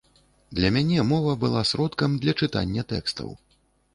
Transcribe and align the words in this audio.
Для 0.59 0.69
мяне 0.77 1.03
мова 1.09 1.35
была 1.43 1.61
сродкам 1.71 2.17
для 2.23 2.33
чытання 2.45 2.87
тэкстаў. 2.95 3.29